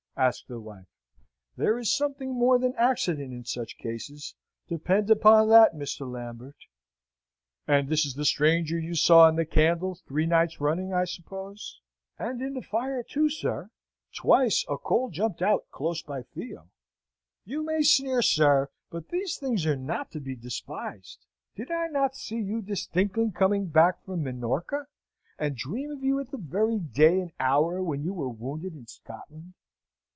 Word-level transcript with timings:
asked 0.17 0.47
the 0.47 0.59
wife. 0.59 0.85
"There 1.57 1.79
is 1.79 1.95
something 1.97 2.31
more 2.31 2.59
than 2.59 2.75
accident 2.75 3.33
in 3.33 3.43
such 3.43 3.77
cases, 3.79 4.35
depend 4.67 5.09
upon 5.09 5.49
that, 5.49 5.73
Mr. 5.73 6.07
Lambert!" 6.07 6.67
"And 7.65 7.89
this 7.89 8.05
was 8.05 8.13
the 8.13 8.25
stranger 8.25 8.77
you 8.77 8.93
saw 8.93 9.29
in 9.29 9.35
the 9.35 9.45
candle 9.47 9.95
three 9.95 10.27
nights 10.27 10.61
running, 10.61 10.93
I 10.93 11.05
suppose?" 11.05 11.81
"And 12.19 12.39
in 12.39 12.53
the 12.53 12.61
fire, 12.61 13.01
too, 13.01 13.29
sir; 13.31 13.71
twice 14.13 14.63
a 14.69 14.77
coal 14.77 15.09
jumped 15.09 15.41
out 15.41 15.71
close 15.71 16.03
by 16.03 16.21
Theo. 16.21 16.69
You 17.43 17.63
may 17.63 17.81
sneer, 17.81 18.21
sir, 18.21 18.69
but 18.91 19.09
these 19.09 19.37
things 19.37 19.65
are 19.65 19.77
not 19.77 20.11
to 20.11 20.19
be 20.19 20.35
despised. 20.35 21.25
Did 21.55 21.71
I 21.71 21.87
not 21.87 22.15
see 22.15 22.37
you 22.39 22.61
distinctly 22.61 23.31
coming 23.31 23.67
back 23.69 24.03
from 24.03 24.21
Minorca, 24.23 24.85
and 25.39 25.55
dream 25.55 25.89
of 25.89 26.03
you 26.03 26.19
at 26.19 26.29
the 26.29 26.37
very 26.37 26.77
day 26.77 27.19
and 27.21 27.31
hour 27.39 27.81
when 27.81 28.03
you 28.03 28.13
were 28.13 28.29
wounded 28.29 28.73
in 28.75 28.85
Scotland?" 28.85 29.53